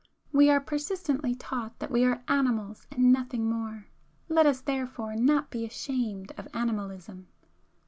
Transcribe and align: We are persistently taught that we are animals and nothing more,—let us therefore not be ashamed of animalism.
We 0.31 0.49
are 0.49 0.59
persistently 0.59 1.35
taught 1.35 1.77
that 1.77 1.91
we 1.91 2.03
are 2.05 2.23
animals 2.27 2.87
and 2.89 3.13
nothing 3.13 3.47
more,—let 3.47 4.47
us 4.47 4.59
therefore 4.61 5.15
not 5.15 5.51
be 5.51 5.63
ashamed 5.63 6.31
of 6.39 6.47
animalism. 6.55 7.27